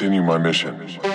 [0.00, 1.09] continue my mission.